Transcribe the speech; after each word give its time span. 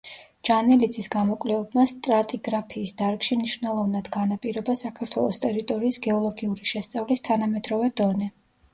ჯანელიძის 0.47 1.09
გამოკვლევებმა 1.15 1.83
სტრატიგრაფიის 1.91 2.95
დარგში 3.03 3.39
მნიშვნელოვნად 3.43 4.11
განაპირობა 4.19 4.77
საქართველოს 4.83 5.43
ტერიტორიის 5.47 6.05
გეოლოგიური 6.11 6.75
შესწავლის 6.75 7.29
თანამედროვე 7.33 7.97
დონე. 8.05 8.37